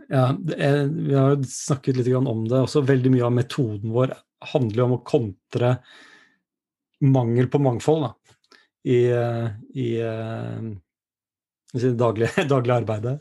ja, 0.08 0.26
er, 0.56 0.84
vi 0.88 1.16
har 1.16 1.34
jo 1.34 1.48
snakket 1.48 2.00
litt 2.00 2.12
om 2.18 2.44
det 2.50 2.60
også. 2.66 2.84
Veldig 2.86 3.14
mye 3.14 3.26
av 3.28 3.34
metoden 3.36 3.94
vår 3.94 4.14
handler 4.54 4.82
jo 4.82 4.88
om 4.90 4.96
å 4.98 5.04
kontre 5.06 5.74
mangel 7.04 7.48
på 7.52 7.60
mangfold 7.60 8.06
da, 8.06 8.12
i, 8.88 9.00
i, 9.08 9.88
i 11.74 11.82
det 11.82 11.96
daglige, 12.00 12.46
daglige 12.52 12.80
arbeidet. 12.82 13.18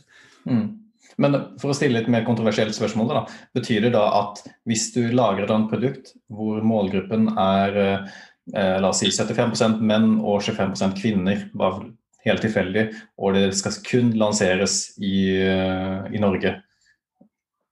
Mm. 0.48 0.83
Men 1.22 1.38
for 1.62 1.72
å 1.72 1.77
stille 1.77 2.01
et 2.01 2.12
mer 2.12 2.25
kontroversielt 2.27 2.75
spørsmål, 2.75 3.12
da, 3.12 3.24
betyr 3.55 3.88
det 3.88 3.93
da 3.96 4.05
at 4.20 4.43
hvis 4.70 4.89
du 4.96 5.01
lagrer 5.13 5.50
et 5.50 5.67
produkt 5.72 6.13
hvor 6.32 6.63
målgruppen 6.65 7.32
er 7.38 7.79
eh, 7.84 8.77
la 8.82 8.89
oss 8.89 9.03
si 9.03 9.12
75% 9.12 9.84
menn 9.84 10.17
og 10.22 10.43
25 10.46 10.96
kvinner, 11.00 11.48
bare 11.58 11.91
helt 12.24 12.43
tilfeldig, 12.46 12.88
og 13.20 13.36
det 13.38 13.50
skal 13.58 13.82
kun 13.88 14.13
lanseres 14.20 14.93
i, 15.00 15.36
eh, 15.43 16.13
i 16.13 16.22
Norge, 16.24 16.55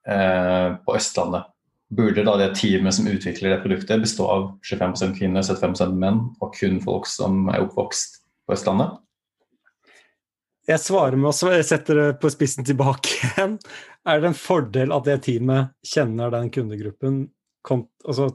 eh, 0.07 0.69
på 0.85 0.95
Østlandet, 0.97 1.47
burde 1.91 2.23
da 2.23 2.37
det 2.39 2.55
teamet 2.55 2.95
som 2.95 3.07
utvikler 3.07 3.55
det 3.55 3.63
produktet 3.63 4.03
bestå 4.03 4.27
av 4.31 4.43
25% 4.63 5.17
kvinner, 5.17 5.43
75% 5.43 5.95
menn 5.99 6.21
og 6.39 6.53
kun 6.55 6.79
folk 6.83 7.07
som 7.09 7.49
er 7.51 7.65
oppvokst 7.65 8.21
på 8.47 8.55
Østlandet? 8.55 8.99
Jeg 10.71 10.79
svarer 10.79 11.19
med 11.19 11.31
å 11.33 11.61
sette 11.67 11.95
det 11.97 12.07
på 12.21 12.29
spissen 12.31 12.65
tilbake 12.67 13.15
igjen. 13.31 13.57
Er 14.07 14.21
det 14.21 14.31
en 14.31 14.37
fordel 14.37 14.93
at 14.95 15.07
det 15.07 15.17
teamet 15.27 15.73
kjenner 15.85 16.31
den 16.33 16.51
kundegruppen? 16.53 17.25
Kom, 17.67 17.85
altså, 18.07 18.29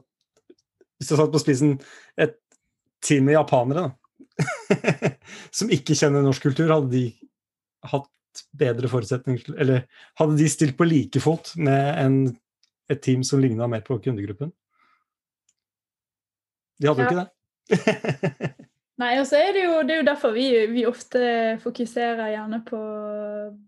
hvis 0.99 1.11
du 1.11 1.17
satt 1.17 1.33
på 1.33 1.43
spissen 1.43 1.79
et 2.21 2.37
team 3.05 3.27
med 3.29 3.39
japanere 3.39 3.87
da, 3.87 3.95
som 5.57 5.73
ikke 5.73 5.97
kjenner 5.97 6.25
norsk 6.25 6.45
kultur, 6.45 6.69
hadde 6.71 6.93
de 6.93 7.07
hatt 7.87 8.13
bedre 8.53 8.89
forutsetninger 8.93 9.55
Eller 9.57 9.87
hadde 10.21 10.37
de 10.37 10.49
stilt 10.53 10.77
på 10.77 10.85
like 10.85 11.23
fot 11.25 11.55
med 11.57 12.01
en, 12.03 12.19
et 12.93 13.01
team 13.03 13.25
som 13.25 13.41
ligna 13.41 13.69
mer 13.71 13.85
på 13.87 13.97
kundegruppen? 14.05 14.53
De 16.77 16.91
hadde 16.91 17.07
jo 17.07 17.09
ja. 17.09 17.13
ikke 17.17 17.25
det. 17.25 18.53
Nei, 18.97 19.19
og 19.21 19.27
så 19.29 19.37
er 19.37 19.51
det 19.53 19.63
jo, 19.67 19.81
det 19.85 19.93
er 19.93 19.99
jo 20.01 20.09
derfor 20.09 20.33
vi, 20.33 20.47
vi, 20.73 20.87
ofte 20.89 21.21
fokuserer 21.61 22.31
gjerne 22.33 22.63
på 22.65 22.79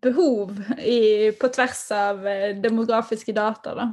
behov 0.05 0.55
i, 0.81 1.29
på 1.37 1.51
tvers 1.53 1.83
av 1.93 2.23
eh, 2.27 2.55
demografiske 2.57 3.35
data. 3.37 3.75
da. 3.77 3.89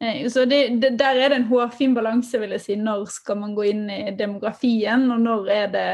Eh, 0.00 0.22
så 0.32 0.46
det, 0.48 0.62
det, 0.80 0.94
Der 0.96 1.20
er 1.20 1.28
det 1.28 1.42
en 1.42 1.48
hårfin 1.50 1.92
balanse, 1.94 2.40
vil 2.40 2.56
jeg 2.56 2.64
si. 2.64 2.76
Når 2.80 3.04
skal 3.12 3.36
man 3.42 3.52
gå 3.56 3.68
inn 3.68 3.84
i 3.92 4.14
demografien, 4.16 5.04
og 5.12 5.20
når 5.26 5.52
er 5.52 5.68
det 5.74 5.90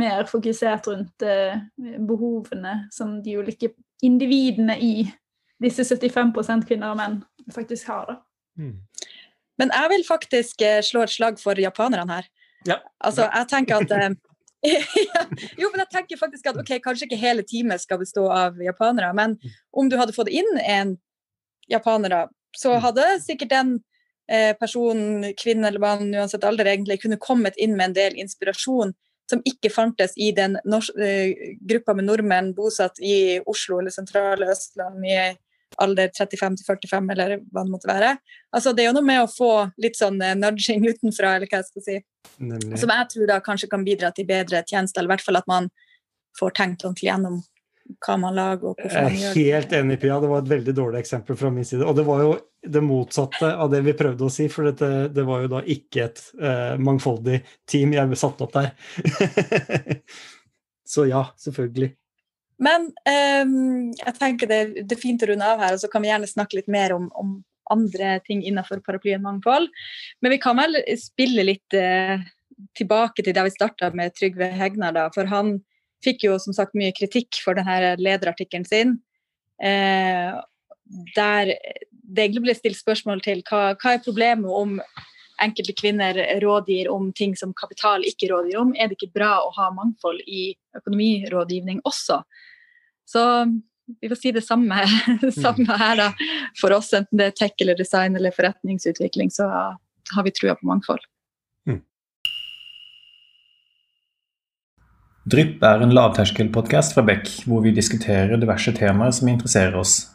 mer 0.00 0.26
fokusert 0.26 0.90
rundt 0.90 1.22
eh, 1.22 1.62
behovene 1.78 2.74
som 2.94 3.20
de 3.22 3.38
ulike 3.38 3.76
individene 4.02 4.74
i 4.82 5.06
disse 5.62 5.86
75% 5.86 6.66
kvinner 6.66 6.96
og 6.96 6.98
menn 6.98 7.20
faktisk 7.54 7.94
har. 7.94 8.10
da. 8.10 8.18
Mm. 8.58 8.74
Men 9.60 9.70
jeg 9.76 9.94
vil 9.94 10.06
faktisk 10.08 10.62
slå 10.82 11.04
et 11.04 11.12
slag 11.14 11.38
for 11.38 11.58
japanerne 11.60 12.18
her. 12.18 12.30
Ja. 12.68 12.80
Altså, 13.00 13.28
jeg 13.28 13.48
tenker 13.48 13.80
at 13.80 13.92
eh, 13.96 14.10
jo, 15.60 15.70
men 15.70 15.82
jeg 15.84 15.90
tenker 15.94 16.20
faktisk 16.20 16.50
at 16.50 16.58
ok, 16.60 16.74
kanskje 16.84 17.08
ikke 17.08 17.20
hele 17.20 17.44
teamet 17.46 17.80
skal 17.80 18.00
bestå 18.02 18.26
av 18.32 18.58
japanere, 18.60 19.12
men 19.16 19.38
om 19.72 19.88
du 19.88 19.96
hadde 20.00 20.16
fått 20.16 20.32
inn 20.32 20.50
en 20.60 20.96
japanere, 21.70 22.26
så 22.56 22.74
mm. 22.74 22.80
hadde 22.84 23.06
sikkert 23.24 23.54
den 23.54 23.76
eh, 24.30 24.52
personen, 24.60 25.30
kvinne 25.38 25.70
eller 25.70 25.82
mann, 25.82 26.10
uansett 26.12 26.44
alder, 26.44 26.68
egentlig 26.68 27.00
kunne 27.04 27.20
kommet 27.20 27.56
inn 27.56 27.76
med 27.78 27.90
en 27.90 27.96
del 28.00 28.20
inspirasjon 28.20 28.92
som 29.30 29.42
ikke 29.46 29.70
fantes 29.72 30.16
i 30.18 30.32
den 30.34 30.58
eh, 30.58 31.54
gruppa 31.70 31.94
med 31.94 32.08
nordmenn 32.08 32.50
bosatt 32.56 32.98
i 33.00 33.38
Oslo 33.48 33.78
eller 33.80 33.94
sentrale 33.94 34.50
Østland 34.50 35.06
i 35.06 35.20
alder 35.78 36.08
35-45, 36.08 37.12
eller 37.14 37.36
hva 37.52 37.64
det 37.64 37.72
måtte 37.72 37.90
være. 37.90 38.14
Altså, 38.56 38.72
det 38.74 38.84
er 38.84 38.90
jo 38.90 38.96
noe 38.98 39.06
med 39.06 39.22
å 39.22 39.30
få 39.30 39.52
litt 39.82 39.98
sånn 39.98 40.18
eh, 40.24 40.36
nudging 40.38 40.86
utenfra, 40.92 41.36
eller 41.36 41.50
hva 41.50 41.62
jeg 41.62 41.70
skal 41.70 41.86
si. 41.86 42.00
Nemlig. 42.40 42.80
Som 42.80 42.92
jeg 42.94 43.08
tror 43.14 43.30
da 43.30 43.38
kanskje 43.44 43.70
kan 43.70 43.86
bidra 43.86 44.12
til 44.16 44.28
bedre 44.28 44.64
tjenester, 44.66 45.00
eller 45.00 45.12
i 45.12 45.14
hvert 45.16 45.26
fall 45.28 45.40
at 45.40 45.50
man 45.50 45.70
får 46.38 46.54
tenkt 46.58 46.84
ordentlig 46.86 47.10
gjennom 47.10 47.40
hva 48.06 48.16
man 48.22 48.36
lager 48.38 48.70
og 48.70 48.78
hvorfor 48.78 49.08
man 49.08 49.16
gjør 49.18 49.34
det. 49.34 49.44
Helt 49.50 49.72
enig, 49.80 49.98
Pia. 50.02 50.18
Det 50.22 50.30
var 50.30 50.44
et 50.44 50.52
veldig 50.52 50.74
dårlig 50.76 51.00
eksempel 51.00 51.38
fra 51.38 51.50
min 51.54 51.66
side. 51.66 51.86
Og 51.86 51.96
det 51.98 52.04
var 52.06 52.22
jo 52.22 52.34
det 52.60 52.82
motsatte 52.84 53.50
av 53.50 53.70
det 53.72 53.80
vi 53.86 53.96
prøvde 53.98 54.26
å 54.26 54.32
si, 54.32 54.46
for 54.52 54.68
dette, 54.68 55.08
det 55.14 55.24
var 55.26 55.44
jo 55.44 55.50
da 55.56 55.62
ikke 55.74 56.04
et 56.06 56.20
uh, 56.42 56.76
mangfoldig 56.78 57.40
team 57.70 57.96
jeg 57.96 58.20
satte 58.20 58.46
opp 58.46 58.54
der. 58.54 58.70
Så 60.90 61.06
ja, 61.08 61.24
selvfølgelig. 61.40 61.92
Men 62.60 62.90
um, 63.08 63.92
jeg 63.96 64.16
tenker 64.18 64.50
det, 64.50 64.60
det, 64.82 64.96
er 64.96 65.00
fint 65.00 65.22
å 65.24 65.30
runde 65.30 65.46
av 65.46 65.62
her, 65.62 65.76
og 65.76 65.82
så 65.82 65.88
kan 65.92 66.04
vi 66.04 66.10
gjerne 66.10 66.28
snakke 66.28 66.58
litt 66.58 66.68
mer 66.72 66.94
om, 66.96 67.08
om 67.16 67.38
andre 67.72 68.18
ting 68.26 68.42
innenfor 68.44 68.82
paraplyen 68.84 69.24
mangfold. 69.24 69.70
Men 70.20 70.34
vi 70.34 70.40
kan 70.42 70.58
vel 70.60 70.76
spille 71.00 71.46
litt 71.46 71.78
uh, 71.78 72.20
tilbake 72.76 73.24
til 73.24 73.36
der 73.36 73.48
vi 73.48 73.54
starta 73.54 73.92
med 73.96 74.16
Trygve 74.18 74.50
Hegnar. 74.56 74.96
Da, 74.96 75.08
for 75.14 75.30
han 75.30 75.58
fikk 76.04 76.26
jo 76.28 76.36
som 76.40 76.56
sagt 76.56 76.76
mye 76.76 76.92
kritikk 76.96 77.40
for 77.44 77.56
denne 77.56 77.94
lederartikkelen 78.00 78.68
sin. 78.68 78.98
Uh, 79.60 80.40
der 81.16 81.54
det 82.10 82.24
egentlig 82.24 82.48
ble 82.48 82.56
stilt 82.58 82.80
spørsmål 82.80 83.22
til 83.24 83.44
hva, 83.46 83.76
hva 83.78 83.94
er 83.94 84.04
problemet 84.04 84.50
om 84.50 84.78
enkelte 85.40 85.72
kvinner 85.76 86.18
rådgir 86.42 86.90
om 86.92 87.10
ting 87.16 87.36
som 87.38 87.54
kapital 87.56 88.04
ikke 88.04 88.28
rådgir 88.32 88.58
om. 88.60 88.74
Er 88.76 88.90
det 88.90 88.98
ikke 88.98 89.14
bra 89.16 89.36
å 89.44 89.52
ha 89.56 89.70
mangfold 89.76 90.20
i 90.26 90.50
økonomirådgivning 90.76 91.80
også? 91.88 92.20
Så 93.10 93.22
vi 94.00 94.08
får 94.08 94.20
si 94.22 94.32
det 94.32 94.44
samme, 94.46 94.84
samme 95.42 95.78
her, 95.82 95.96
da. 95.98 96.10
For 96.60 96.74
oss, 96.76 96.92
enten 96.94 97.18
det 97.18 97.30
er 97.32 97.38
tech 97.42 97.64
eller 97.64 97.78
design 97.78 98.18
eller 98.18 98.34
forretningsutvikling, 98.36 99.32
så 99.34 99.48
har 100.14 100.26
vi 100.26 100.34
trua 100.34 100.54
på 100.58 100.70
mangfold. 100.70 101.02
Drypp 105.30 105.62
er 105.62 105.82
en 105.84 105.92
lavterskelpodkast 105.94 106.94
fra 106.96 107.04
Beck, 107.06 107.28
hvor 107.46 107.60
vi 107.62 107.74
diskuterer 107.76 108.40
diverse 108.40 108.72
temaer 108.74 109.12
som 109.14 109.28
interesserer 109.28 109.76
oss. 109.78 110.08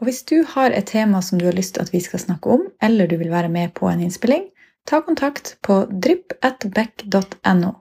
Og 0.00 0.08
Hvis 0.08 0.22
du 0.24 0.40
har 0.48 0.72
et 0.72 0.88
tema 0.88 1.20
som 1.22 1.38
du 1.38 1.44
har 1.44 1.54
lyst 1.54 1.74
til 1.76 1.84
at 1.84 1.92
vi 1.92 2.00
skal 2.00 2.22
snakke 2.22 2.56
om, 2.56 2.64
eller 2.82 3.06
du 3.06 3.18
vil 3.20 3.30
være 3.30 3.52
med 3.52 3.74
på 3.76 3.90
en 3.90 4.00
innspilling, 4.00 4.48
ta 4.88 5.02
kontakt 5.04 5.58
på 5.62 5.84
drypp.beck.no. 5.92 7.74